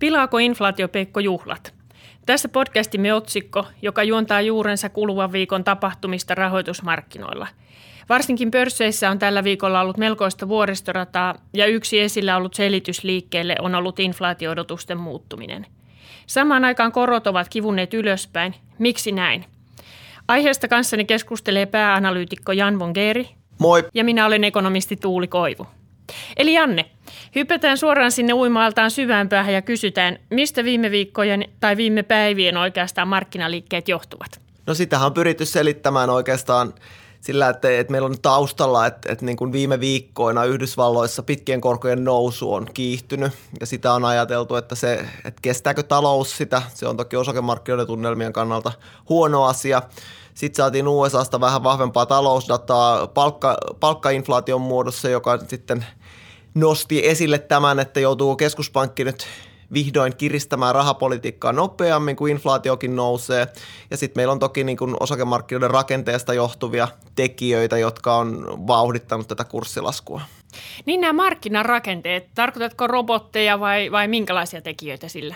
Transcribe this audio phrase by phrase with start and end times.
[0.00, 1.74] Pilaako inflaatiopeikko juhlat?
[2.26, 7.46] Tässä podcastimme otsikko, joka juontaa juurensa kuluvan viikon tapahtumista rahoitusmarkkinoilla.
[8.08, 13.74] Varsinkin pörsseissä on tällä viikolla ollut melkoista vuoristorataa ja yksi esillä ollut selitys liikkeelle on
[13.74, 15.66] ollut inflaatioodotusten muuttuminen.
[16.26, 18.54] Samaan aikaan korot ovat kivunneet ylöspäin.
[18.78, 19.44] Miksi näin?
[20.28, 23.28] Aiheesta kanssani keskustelee pääanalyytikko Jan von Geeri.
[23.58, 23.84] Moi.
[23.94, 25.66] Ja minä olen ekonomisti Tuuli Koivu.
[26.36, 26.90] Eli Janne,
[27.34, 33.08] hypätään suoraan sinne uimaaltaan syvään päähän ja kysytään, mistä viime viikkojen tai viime päivien oikeastaan
[33.08, 34.40] markkinaliikkeet johtuvat?
[34.66, 36.74] No sitähän on pyritty selittämään oikeastaan
[37.20, 42.04] sillä, että, että meillä on taustalla, että, että niin kuin viime viikkoina Yhdysvalloissa pitkien korkojen
[42.04, 44.92] nousu on kiihtynyt ja sitä on ajateltu, että, se,
[45.24, 46.62] että kestääkö talous sitä.
[46.74, 48.72] Se on toki osakemarkkinoiden tunnelmien kannalta
[49.08, 49.82] huono asia.
[50.34, 55.86] Sitten saatiin USAsta vähän vahvempaa talousdataa palkka, palkkainflaation muodossa, joka sitten
[56.54, 59.26] nosti esille tämän, että joutuu keskuspankki nyt
[59.72, 63.46] vihdoin kiristämään rahapolitiikkaa nopeammin, kuin inflaatiokin nousee.
[63.90, 69.44] Ja sitten meillä on toki niin kuin osakemarkkinoiden rakenteesta johtuvia tekijöitä, jotka on vauhdittanut tätä
[69.44, 70.20] kurssilaskua.
[70.86, 75.34] Niin nämä markkinarakenteet, tarkoitatko robotteja vai, vai minkälaisia tekijöitä sillä?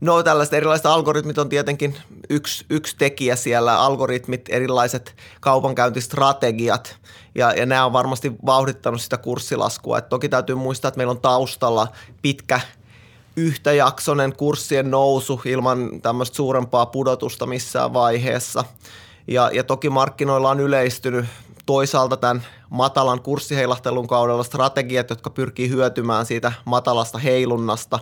[0.00, 1.96] No tällaiset erilaiset algoritmit on tietenkin
[2.30, 6.96] yksi, yksi tekijä siellä, algoritmit, erilaiset kaupankäyntistrategiat
[7.34, 9.98] ja, ja nämä on varmasti vauhdittanut sitä kurssilaskua.
[9.98, 11.88] Et toki täytyy muistaa, että meillä on taustalla
[12.22, 12.60] pitkä
[13.36, 18.64] yhtäjaksoinen kurssien nousu ilman tämmöistä suurempaa pudotusta missään vaiheessa.
[19.26, 21.24] Ja, ja toki markkinoilla on yleistynyt
[21.70, 27.98] toisaalta tämän matalan kurssiheilahtelun kaudella strategiat, jotka pyrkii hyötymään siitä matalasta heilunnasta.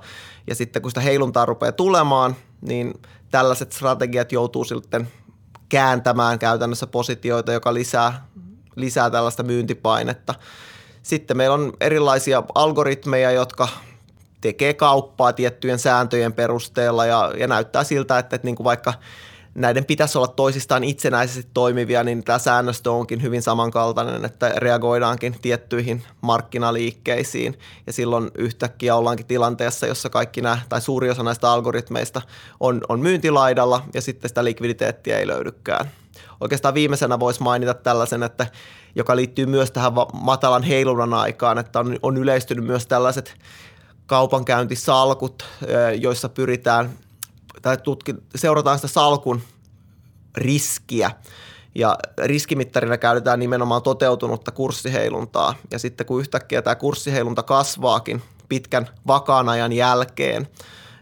[0.46, 2.94] Ja sitten kun sitä heiluntaa rupeaa tulemaan, niin
[3.30, 5.08] tällaiset strategiat joutuu sitten
[5.68, 8.26] kääntämään käytännössä positioita, joka lisää,
[8.76, 10.34] lisää tällaista myyntipainetta.
[11.02, 13.68] Sitten meillä on erilaisia algoritmeja, jotka
[14.40, 18.94] tekee kauppaa tiettyjen sääntöjen perusteella ja, ja näyttää siltä, että, että niin kuin vaikka–
[19.58, 26.04] näiden pitäisi olla toisistaan itsenäisesti toimivia, niin tämä säännöstö onkin hyvin samankaltainen, että reagoidaankin tiettyihin
[26.20, 32.22] markkinaliikkeisiin ja silloin yhtäkkiä ollaankin tilanteessa, jossa kaikki nämä tai suuri osa näistä algoritmeista
[32.60, 35.90] on, on myyntilaidalla ja sitten sitä likviditeettiä ei löydykään.
[36.40, 38.46] Oikeastaan viimeisenä voisi mainita tällaisen, että
[38.94, 43.36] joka liittyy myös tähän matalan heilunnan aikaan, että on, on yleistynyt myös tällaiset
[44.06, 45.44] kaupankäyntisalkut,
[46.00, 46.90] joissa pyritään–
[47.62, 49.42] tai tutki, seurataan sitä salkun
[50.38, 51.10] riskiä.
[51.74, 55.54] Ja riskimittarina käytetään nimenomaan toteutunutta kurssiheiluntaa.
[55.70, 60.48] Ja sitten kun yhtäkkiä tämä kurssiheilunta kasvaakin pitkän vakaan ajan jälkeen,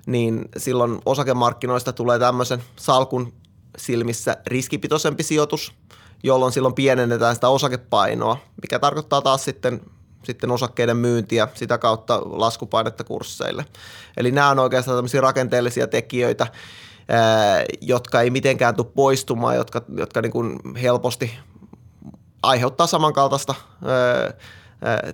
[0.07, 3.33] niin silloin osakemarkkinoista tulee tämmöisen salkun
[3.77, 5.73] silmissä riskipitoisempi sijoitus,
[6.23, 9.81] jolloin silloin pienennetään sitä osakepainoa, mikä tarkoittaa taas sitten
[10.27, 13.65] sitten osakkeiden myyntiä, sitä kautta laskupainetta kursseille.
[14.17, 16.47] Eli nämä on oikeastaan tämmöisiä rakenteellisia tekijöitä,
[17.81, 21.39] jotka ei mitenkään tule poistumaan, jotka, jotka niin kuin helposti
[22.43, 23.55] aiheuttaa samankaltaista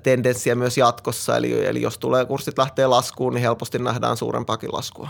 [0.03, 1.36] tendenssiä myös jatkossa.
[1.36, 5.08] Eli, eli jos tulee kurssit lähtee laskuun, niin helposti nähdään suurempaakin laskua.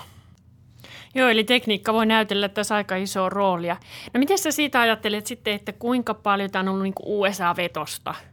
[1.14, 3.76] Joo, eli tekniikka voi näytellä tässä aika isoa roolia.
[4.14, 8.14] No miten sä siitä ajattelet sitten, että kuinka paljon tämä on ollut niin USA-vetosta–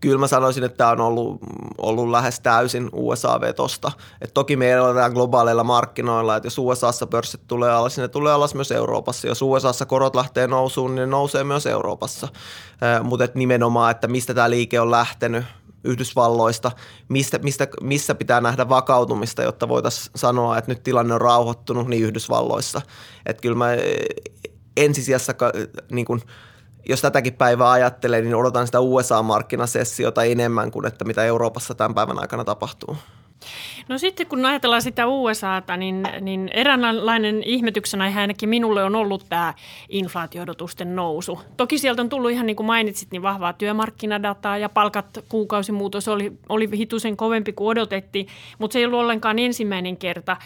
[0.00, 1.38] kyllä mä sanoisin, että tämä on ollut,
[1.78, 3.92] ollut lähes täysin USA-vetosta.
[4.20, 8.32] Et toki me eletään globaaleilla markkinoilla, että jos USAssa pörssit tulee alas, niin ne tulee
[8.32, 9.26] alas myös Euroopassa.
[9.26, 12.28] Jos USAssa korot lähtee nousuun, niin ne nousee myös Euroopassa.
[13.02, 15.44] Mutta nimenomaan, että mistä tämä liike on lähtenyt,
[15.84, 16.72] Yhdysvalloista,
[17.08, 22.02] mistä, mistä, missä pitää nähdä vakautumista, jotta voitaisiin sanoa, että nyt tilanne on rauhoittunut, niin
[22.02, 22.82] Yhdysvalloissa.
[23.26, 23.66] Että kyllä mä
[24.76, 25.32] ensisijassa
[25.90, 26.22] niin kuin–
[26.88, 32.18] jos tätäkin päivää ajattelee, niin odotan sitä USA-markkinasessiota enemmän kuin että mitä Euroopassa tämän päivän
[32.18, 32.96] aikana tapahtuu.
[33.88, 39.54] No sitten kun ajatellaan sitä USAta, niin, niin eräänlainen ihmetyksenä ainakin minulle on ollut tämä
[39.88, 41.40] inflaatiodotusten nousu.
[41.56, 46.32] Toki sieltä on tullut ihan niin kuin mainitsit, niin vahvaa työmarkkinadataa ja palkat kuukausimuutos oli,
[46.48, 48.26] oli hitusen kovempi kuin odotettiin,
[48.58, 50.36] mutta se ei ollut ollenkaan ensimmäinen kerta.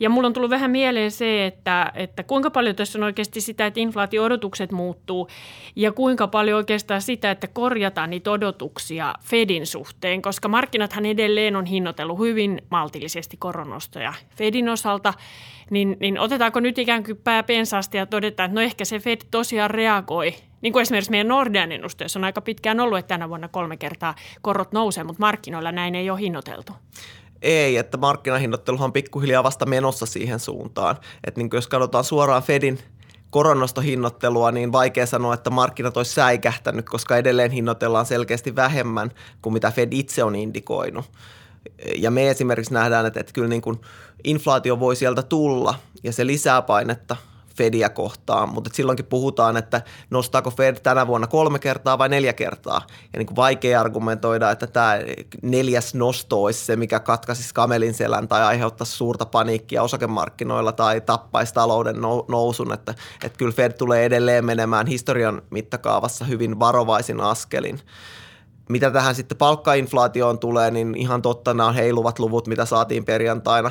[0.00, 3.66] Ja mulla on tullut vähän mieleen se, että, että kuinka paljon tässä on oikeasti sitä,
[3.66, 5.28] että inflaatio-odotukset muuttuu
[5.76, 11.66] ja kuinka paljon oikeastaan sitä, että korjataan niitä odotuksia Fedin suhteen, koska markkinathan edelleen on
[11.66, 15.14] hinnoitellut hyvin maltillisesti koronostoja Fedin osalta,
[15.70, 19.20] niin, niin otetaanko nyt ikään kuin pää pensaasti ja todetaan, että no ehkä se Fed
[19.30, 23.48] tosiaan reagoi niin kuin esimerkiksi meidän Nordean ennusteessa on aika pitkään ollut, että tänä vuonna
[23.48, 26.72] kolme kertaa korot nousee, mutta markkinoilla näin ei ole hinnoiteltu.
[27.42, 30.96] Ei, että markkinahinnoitteluhan on pikkuhiljaa vasta menossa siihen suuntaan.
[31.26, 32.78] Että niin jos katsotaan suoraan Fedin
[33.30, 39.10] koronnostohinnoittelua, niin vaikea sanoa, että markkinat olisi säikähtänyt, koska edelleen hinnoitellaan selkeästi vähemmän
[39.42, 41.04] kuin mitä Fed itse on indikoinut.
[41.96, 43.80] Ja me esimerkiksi nähdään, että, että kyllä niin kuin
[44.24, 47.16] inflaatio voi sieltä tulla ja se lisää painetta
[47.56, 52.80] Fedia kohtaan, mutta silloinkin puhutaan, että nostaako Fed tänä vuonna kolme kertaa vai neljä kertaa.
[53.12, 54.94] Ja niin kuin vaikea argumentoida, että tämä
[55.42, 61.54] neljäs nosto olisi se, mikä katkaisisi kamelin selän tai aiheuttaisi suurta paniikkia osakemarkkinoilla tai tappaisi
[61.54, 61.96] talouden
[62.28, 62.72] nousun.
[62.72, 62.94] Että,
[63.24, 67.80] että kyllä Fed tulee edelleen menemään historian mittakaavassa hyvin varovaisin askelin
[68.68, 73.70] mitä tähän sitten palkkainflaatioon tulee, niin ihan totta nämä on heiluvat luvut, mitä saatiin perjantaina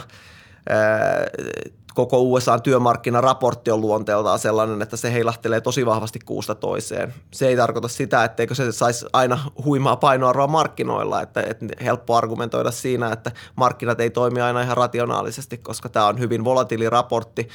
[1.96, 7.14] koko USA työmarkkinaraportti on luonteeltaan sellainen, että se heilahtelee tosi vahvasti kuusta toiseen.
[7.32, 12.72] Se ei tarkoita sitä, etteikö se saisi aina huimaa painoarvoa markkinoilla, että, että helppo argumentoida
[12.72, 17.50] siinä, että markkinat ei toimi aina ihan rationaalisesti, koska tämä on hyvin volatiili raportti.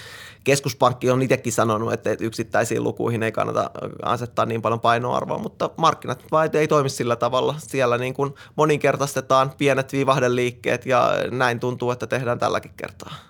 [0.44, 3.70] Keskuspankki on itsekin sanonut, että yksittäisiin lukuihin ei kannata
[4.02, 7.54] asettaa niin paljon painoarvoa, mutta markkinat vai ei toimi sillä tavalla.
[7.58, 13.30] Siellä niin kuin moninkertaistetaan pienet viivahdeliikkeet ja näin tuntuu, että tehdään tälläkin kertaa.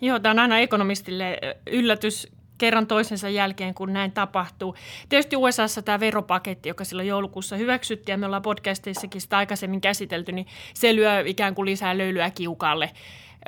[0.00, 2.28] Joo, tämä on aina ekonomistille yllätys
[2.58, 4.76] kerran toisensa jälkeen, kun näin tapahtuu.
[5.08, 10.32] Tietysti USAssa tämä veropaketti, joka silloin joulukuussa hyväksyttiin, ja me ollaan podcasteissakin sitä aikaisemmin käsitelty,
[10.32, 12.90] niin se lyö ikään kuin lisää löylyä kiukalle.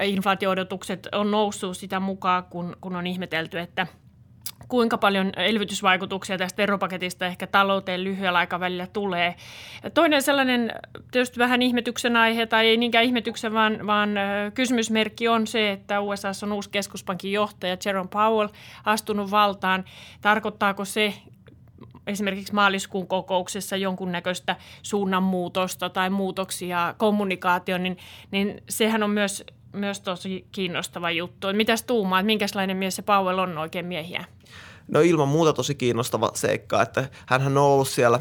[0.02, 3.86] Inflaatio-odotukset on noussut sitä mukaan, kun, kun on ihmetelty, että–
[4.68, 9.34] kuinka paljon elvytysvaikutuksia tästä veropaketista ehkä talouteen lyhyellä aikavälillä tulee.
[9.94, 10.72] Toinen sellainen
[11.10, 14.10] tietysti vähän ihmetyksen aihe, tai ei niinkään ihmetyksen, vaan, vaan
[14.54, 18.48] kysymysmerkki on se, että USA on uusi keskuspankin johtaja Jerome Powell
[18.84, 19.84] astunut valtaan.
[20.20, 21.14] Tarkoittaako se
[22.06, 27.98] esimerkiksi maaliskuun kokouksessa jonkunnäköistä suunnanmuutosta tai muutoksia kommunikaatioon, niin,
[28.30, 31.46] niin sehän on myös myös tosi kiinnostava juttu.
[31.52, 34.24] Mitäs tuumaa, että minkälainen mies se Powell on oikein miehiä?
[34.88, 38.20] No ilman muuta tosi kiinnostava seikka, että hän on ollut siellä,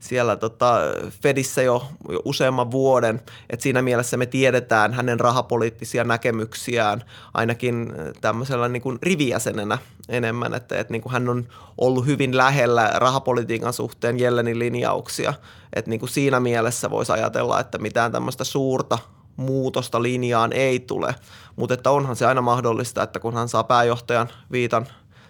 [0.00, 0.78] siellä tota
[1.22, 7.04] Fedissä jo, jo useamman vuoden, että siinä mielessä me tiedetään hänen rahapoliittisia näkemyksiään
[7.34, 9.78] ainakin tämmöisellä niin kuin rivijäsenenä
[10.08, 11.48] enemmän, että, että niin kuin hän on
[11.78, 15.34] ollut hyvin lähellä rahapolitiikan suhteen Jellenin linjauksia,
[15.72, 18.98] että niin kuin siinä mielessä voisi ajatella, että mitään tämmöistä suurta
[19.38, 21.14] muutosta linjaan ei tule,
[21.56, 24.86] mutta että onhan se aina mahdollista, että kun hän saa pääjohtajan viitan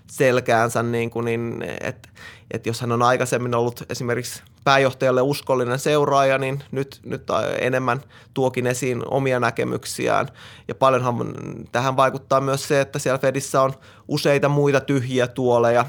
[0.06, 2.08] selkäänsä, niin, kuin, niin että
[2.50, 7.22] että jos hän on aikaisemmin ollut esimerkiksi pääjohtajalle uskollinen seuraaja, niin nyt, nyt
[7.60, 8.00] enemmän
[8.34, 10.28] tuokin esiin omia näkemyksiään.
[10.68, 11.34] Ja paljonhan
[11.72, 13.72] tähän vaikuttaa myös se, että siellä Fedissä on
[14.08, 15.86] useita muita tyhjiä tuoleja,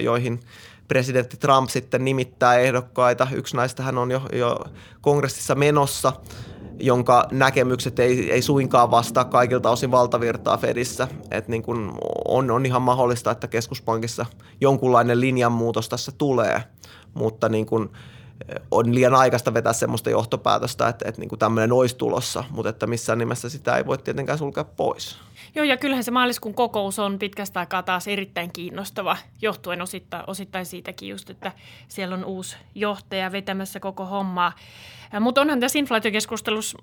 [0.00, 0.40] joihin
[0.88, 3.28] presidentti Trump sitten nimittää ehdokkaita.
[3.32, 4.64] Yksi näistä hän on jo, jo
[5.00, 6.12] kongressissa menossa
[6.80, 11.08] jonka näkemykset ei, ei suinkaan vastaa kaikilta osin valtavirtaa Fedissä.
[11.30, 11.98] Et niin kun
[12.28, 14.26] on, on ihan mahdollista, että keskuspankissa
[14.60, 16.62] jonkunlainen linjanmuutos tässä tulee,
[17.14, 17.90] mutta niin kun
[18.70, 23.18] on liian aikaista vetää sellaista johtopäätöstä, että, että niin tämmöinen olisi tulossa, mutta että missään
[23.18, 25.27] nimessä sitä ei voi tietenkään sulkea pois.
[25.54, 30.66] Joo, ja kyllähän se maaliskuun kokous on pitkästä aikaa taas erittäin kiinnostava, johtuen osittain, osittain
[30.66, 31.52] siitäkin just, että
[31.88, 34.52] siellä on uusi johtaja vetämässä koko hommaa.
[35.20, 36.78] Mutta onhan tässä inflaatiokeskustelussa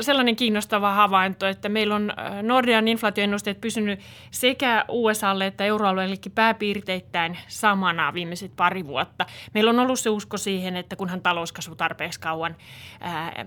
[0.00, 8.14] sellainen kiinnostava havainto, että meillä on Nordean inflaatioennusteet pysynyt sekä USAlle että euroalueellekin pääpiirteittäin samana
[8.14, 9.26] viimeiset pari vuotta.
[9.54, 12.56] Meillä on ollut se usko siihen, että kunhan talouskasvu tarpeeksi kauan
[13.00, 13.44] ää,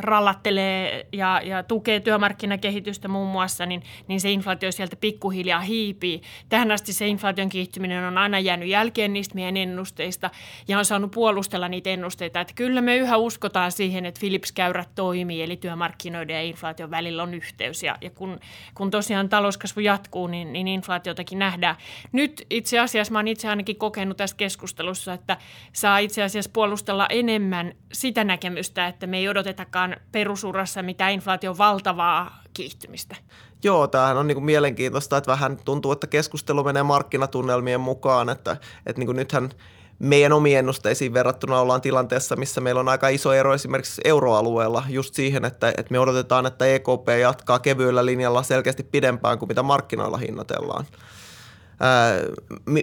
[0.00, 6.22] rallattelee ja, ja tukee työmarkkinakehitystä muun muassa, niin, niin se inflaatio sieltä pikkuhiljaa hiipii.
[6.48, 10.30] Tähän asti se inflaation kiihtyminen on aina jäänyt jälkeen niistä meidän ennusteista
[10.68, 15.42] ja on saanut puolustella niitä ennusteita, että kyllä me yhä uskotaan siihen, että Philips-käyrät toimii,
[15.42, 17.82] eli työmarkkinoiden ja inflaation välillä on yhteys.
[17.82, 18.40] Ja, ja kun,
[18.74, 21.76] kun tosiaan talouskasvu jatkuu, niin, niin inflaatiotakin nähdään.
[22.12, 25.36] Nyt itse asiassa, mä olen itse ainakin kokenut tässä keskustelussa, että
[25.72, 32.39] saa itse asiassa puolustella enemmän sitä näkemystä, että me ei odotetakaan perusurassa mitään inflaation valtavaa
[32.54, 33.16] kiihtymistä.
[33.64, 39.00] Joo, tämähän on niin mielenkiintoista, että vähän tuntuu, että keskustelu menee markkinatunnelmien mukaan, että, että
[39.00, 39.50] niin nythän–
[40.00, 45.14] meidän omiin ennusteisiin verrattuna ollaan tilanteessa, missä meillä on aika iso ero esimerkiksi euroalueella just
[45.14, 50.16] siihen, että, että me odotetaan, että EKP jatkaa kevyellä linjalla selkeästi pidempään kuin mitä markkinoilla
[50.16, 50.86] hinnoitellaan.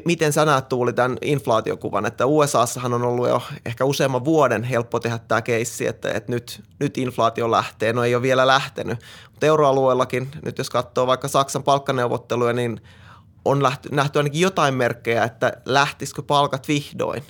[0.05, 4.99] Miten sä näet Tuuli tämän inflaatiokuvan, että USAssahan on ollut jo ehkä useamman vuoden helppo
[4.99, 8.99] tehdä tämä keissi, että, että nyt, nyt inflaatio lähtee, no ei ole vielä lähtenyt,
[9.31, 12.81] mutta euroalueellakin, nyt jos katsoo vaikka Saksan palkkaneuvotteluja, niin
[13.45, 17.23] on lähty, nähty ainakin jotain merkkejä, että lähtisikö palkat vihdoin?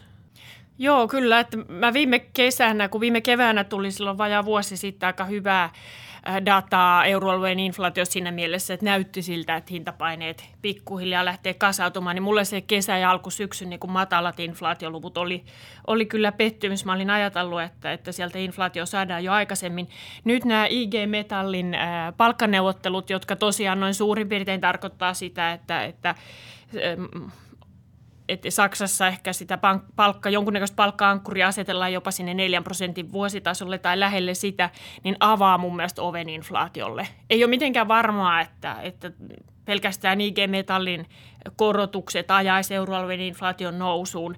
[0.78, 1.40] Joo, kyllä.
[1.40, 5.70] Että mä viime kesänä, kun viime keväänä tuli silloin vajaa vuosi sitten aika hyvää
[6.46, 12.46] dataa euroalueen inflaatiosta siinä mielessä, että näytti siltä, että hintapaineet pikkuhiljaa lähtee kasautumaan, niin mulle
[12.46, 15.44] se kesä ja alkusyksyn niin matalat inflaatioluvut oli,
[15.88, 16.86] oli kyllä pettymys.
[16.86, 19.90] Mä olin ajatellut, että, että sieltä inflaatio saadaan jo aikaisemmin.
[20.24, 26.10] Nyt nämä IG Metallin äh, palkkaneuvottelut, jotka tosiaan noin suurin piirtein tarkoittaa sitä, että, että
[26.10, 27.32] äh,
[28.30, 29.60] että Saksassa ehkä sitä
[29.96, 34.70] palkka, jonkunnäköistä palkka-ankkuria asetellaan jopa sinne 4 prosentin vuositasolle tai lähelle sitä,
[35.04, 37.08] niin avaa mun mielestä oven inflaatiolle.
[37.30, 39.12] Ei ole mitenkään varmaa, että, että
[39.68, 41.06] pelkästään IG-metallin
[41.56, 44.36] korotukset ajaisi euroalueen inflaation nousuun.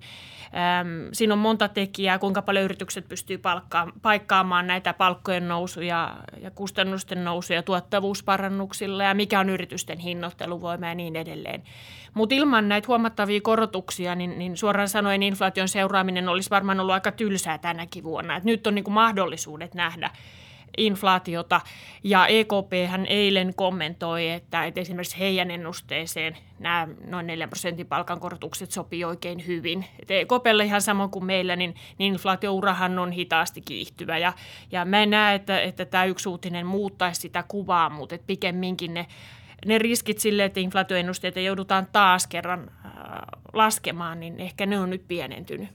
[0.55, 3.39] Ähm, siinä on monta tekijää, kuinka paljon yritykset pystyy
[4.01, 11.15] paikkaamaan näitä palkkojen nousuja ja kustannusten nousuja tuottavuusparannuksilla ja mikä on yritysten hinnoitteluvoima ja niin
[11.15, 11.63] edelleen.
[12.13, 17.11] Mutta ilman näitä huomattavia korotuksia, niin, niin suoraan sanoen inflaation seuraaminen olisi varmaan ollut aika
[17.11, 18.35] tylsää tänäkin vuonna.
[18.35, 20.09] Et nyt on niinku mahdollisuudet nähdä
[20.79, 21.61] inflaatiota.
[22.03, 28.71] Ja EKP hän eilen kommentoi, että, että esimerkiksi heidän ennusteeseen nämä noin 4 prosentin palkankorotukset
[28.71, 29.85] sopii oikein hyvin.
[29.99, 34.17] Et EKPlle ihan sama kuin meillä, niin, niin inflaatiourahan on hitaasti kiihtyvä.
[34.17, 34.33] Ja,
[34.71, 38.93] ja mä en näe, että, että tämä yksi uutinen muuttaisi sitä kuvaa, mutta että pikemminkin
[38.93, 39.05] ne
[39.65, 42.71] ne riskit sille, että inflaatioennusteita joudutaan taas kerran
[43.53, 45.69] laskemaan, niin ehkä ne on nyt pienentynyt.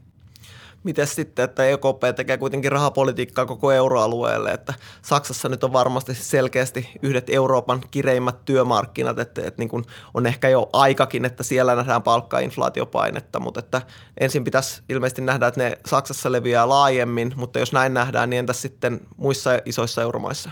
[0.84, 6.90] Miten sitten, että EKP tekee kuitenkin rahapolitiikkaa koko euroalueelle, että Saksassa nyt on varmasti selkeästi
[7.02, 12.02] yhdet Euroopan kireimmät työmarkkinat, että, että niin kuin on ehkä jo aikakin, että siellä nähdään
[12.02, 13.82] palkkainflaatiopainetta, mutta että
[14.20, 18.62] ensin pitäisi ilmeisesti nähdä, että ne Saksassa leviää laajemmin, mutta jos näin nähdään, niin entäs
[18.62, 20.50] sitten muissa isoissa euromaissa?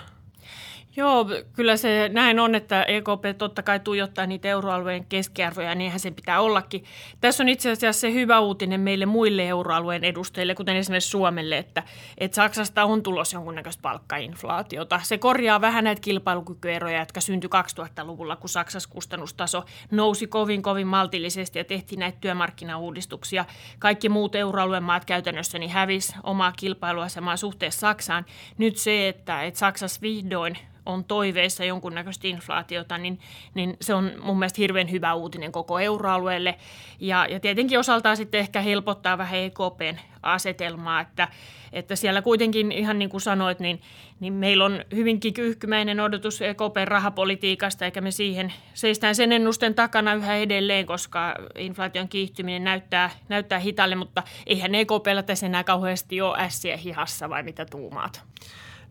[0.97, 6.01] Joo, kyllä se näin on, että EKP totta kai tuijottaa niitä euroalueen keskiarvoja, niin niinhän
[6.01, 6.85] sen pitää ollakin.
[7.21, 11.83] Tässä on itse asiassa se hyvä uutinen meille muille euroalueen edustajille, kuten esimerkiksi Suomelle, että,
[12.19, 15.01] että Saksasta on tulos jonkunnäköistä palkkainflaatiota.
[15.03, 21.59] Se korjaa vähän näitä kilpailukykyeroja, jotka syntyi 2000-luvulla, kun Saksassa kustannustaso nousi kovin kovin maltillisesti
[21.59, 23.45] ja tehtiin näitä työmarkkinauudistuksia.
[23.79, 28.25] Kaikki muut euroalueen maat käytännössä niin hävisi omaa kilpailuasemaa suhteessa Saksaan.
[28.59, 33.21] Nyt se, että, että Saksassa vihdoin on toiveissa jonkunnäköistä inflaatiota, niin,
[33.55, 36.59] niin se on mun mielestä hirveän hyvä uutinen koko euroalueelle.
[37.01, 41.29] Ja, ja tietenkin osaltaan sitten ehkä helpottaa vähän EKPn asetelmaa, että,
[41.73, 43.81] että siellä kuitenkin ihan niin kuin sanoit, niin,
[44.21, 50.15] niin meillä on hyvinkin kyyhkymäinen odotus EKPn rahapolitiikasta, eikä me siihen seistään sen ennusten takana
[50.15, 56.39] yhä edelleen, koska inflaation kiihtyminen näyttää, näyttää hitaalle, mutta eihän EKPllä tässä enää kauheasti ole
[56.39, 58.23] ässiä hihassa vai mitä tuumaat?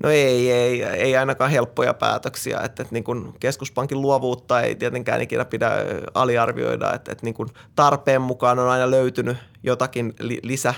[0.03, 5.21] No ei, ei, ei ainakaan helppoja päätöksiä, että, että niin kuin keskuspankin luovuutta ei tietenkään
[5.21, 5.71] ikinä pidä
[6.13, 10.73] aliarvioida, että, että niin kuin tarpeen mukaan on aina löytynyt jotakin lisä,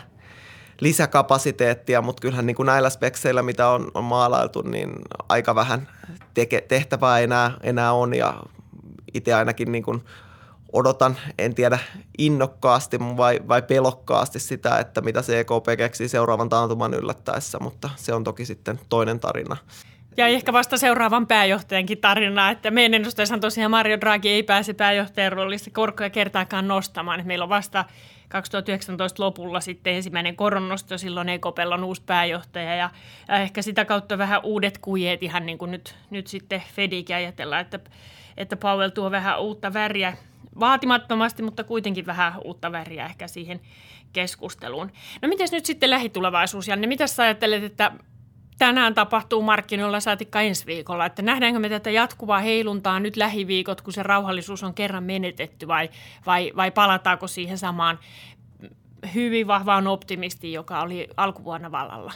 [0.82, 4.92] lisäkapasiteettia, mutta kyllähän niin kuin näillä spekseillä, mitä on, on maalailtu, niin
[5.30, 5.88] aika vähän
[6.34, 8.34] teke, tehtävää enää, enää on ja
[9.14, 10.04] itse ainakin niin kuin
[10.74, 11.80] odotan, en tiedä
[12.18, 18.14] innokkaasti vai, vai pelokkaasti sitä, että mitä se EKP keksii seuraavan taantuman yllättäessä, mutta se
[18.14, 19.58] on toki sitten toinen tarina.
[20.18, 25.32] Ja ehkä vasta seuraavan pääjohtajankin tarina, että meidän ennusteessa tosiaan Mario Draghi ei pääse pääjohtajan
[25.32, 27.20] roolissa korkoja kertaakaan nostamaan.
[27.20, 27.86] Että meillä on vasta
[28.30, 32.90] 2019 lopulla sitten ensimmäinen koronnosto, silloin EKP on uusi pääjohtaja ja,
[33.28, 37.62] ja ehkä sitä kautta vähän uudet kujeet ihan niin kuin nyt, nyt sitten Fedikin ajatellaan,
[37.62, 37.80] että,
[38.38, 40.18] että Powell tuo vähän uutta väriä
[40.60, 43.62] vaatimattomasti, mutta kuitenkin vähän uutta väriä ehkä siihen
[44.14, 44.92] keskusteluun.
[45.22, 46.88] No miten nyt sitten lähitulevaisuus, Janne?
[46.88, 47.92] Mitä sä ajattelet, että
[48.58, 51.06] tänään tapahtuu markkinoilla saatikka ensi viikolla?
[51.06, 55.90] Että nähdäänkö me tätä jatkuvaa heiluntaa nyt lähiviikot, kun se rauhallisuus on kerran menetetty vai,
[56.26, 58.00] vai, vai palataanko siihen samaan
[59.14, 62.14] hyvin vahvaan optimistiin, joka oli alkuvuonna vallalla?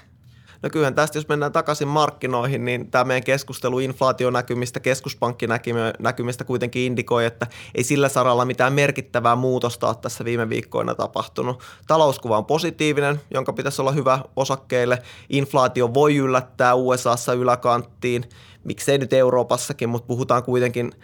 [0.61, 7.25] No kyllähän tästä, jos mennään takaisin markkinoihin, niin tämä meidän keskustelu inflaationäkymistä, keskuspankkinäkymistä kuitenkin indikoi,
[7.25, 11.63] että ei sillä saralla mitään merkittävää muutosta ole tässä viime viikkoina tapahtunut.
[11.87, 15.01] Talouskuva on positiivinen, jonka pitäisi olla hyvä osakkeille.
[15.29, 18.23] Inflaatio voi yllättää USAssa yläkanttiin,
[18.63, 20.91] miksei nyt Euroopassakin, mutta puhutaan kuitenkin–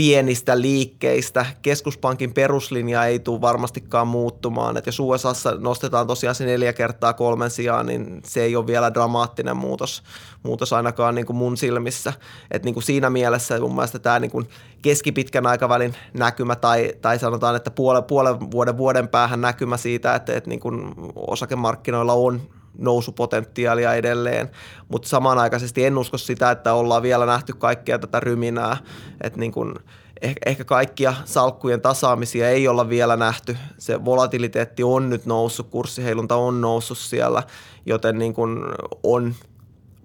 [0.00, 1.46] pienistä liikkeistä.
[1.62, 4.76] Keskuspankin peruslinja ei tule varmastikaan muuttumaan.
[4.76, 8.94] Et jos USAssa nostetaan tosiaan se neljä kertaa kolmen sijaan, niin se ei ole vielä
[8.94, 10.02] dramaattinen muutos,
[10.42, 12.12] muutos ainakaan niin kuin mun silmissä.
[12.50, 14.48] Et niin kuin siinä mielessä mun mielestä tämä niin kuin
[14.82, 20.36] keskipitkän aikavälin näkymä tai, tai sanotaan, että puolen, puolen vuoden vuoden päähän näkymä siitä, että,
[20.36, 22.40] että niin kuin osakemarkkinoilla on
[22.78, 24.50] nousupotentiaalia edelleen,
[24.88, 28.76] mutta samanaikaisesti en usko sitä, että ollaan vielä nähty kaikkea tätä ryminää,
[29.20, 29.74] että niin kuin
[30.22, 33.56] ehkä, ehkä kaikkia salkkujen tasaamisia ei olla vielä nähty.
[33.78, 37.42] Se volatiliteetti on nyt noussut, kurssiheilunta on noussut siellä,
[37.86, 38.58] joten niin kuin
[39.02, 39.34] on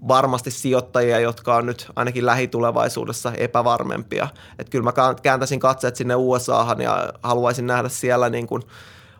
[0.07, 4.27] varmasti sijoittajia, jotka on nyt ainakin lähitulevaisuudessa epävarmempia.
[4.59, 8.63] Että kyllä mä kääntäisin katseet sinne USAhan ja haluaisin nähdä siellä niin kuin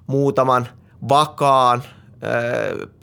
[0.08, 0.68] muutaman
[1.10, 1.84] vakaan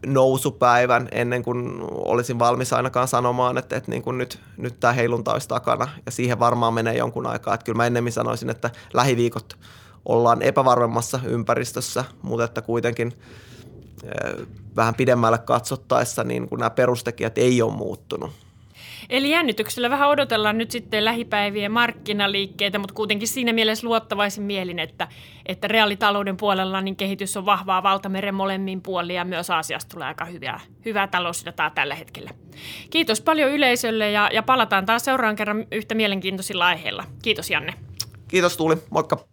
[0.07, 5.33] nousupäivän ennen kuin olisin valmis ainakaan sanomaan, että, että niin kuin nyt, nyt tämä heilunta
[5.33, 7.55] olisi takana ja siihen varmaan menee jonkun aikaa.
[7.55, 9.59] Että kyllä mä ennemmin sanoisin, että lähiviikot
[10.05, 13.13] ollaan epävarmemmassa ympäristössä, mutta että kuitenkin
[14.77, 18.31] vähän pidemmälle katsottaessa niin kun nämä perustekijät ei ole muuttunut.
[19.09, 25.09] Eli jännityksellä vähän odotellaan nyt sitten lähipäivien markkinaliikkeitä, mutta kuitenkin siinä mielessä luottavaisin mielin, että,
[25.47, 30.25] että reaalitalouden puolella niin kehitys on vahvaa valtameren molemmin puolin ja myös Aasiasta tulee aika
[30.25, 32.31] hyvää, hyvää talousdataa tällä hetkellä.
[32.91, 37.05] Kiitos paljon yleisölle ja, ja palataan taas seuraan kerran yhtä mielenkiintoisilla aiheilla.
[37.23, 37.75] Kiitos Janne.
[38.29, 39.27] Kiitos Tuuli, moikka.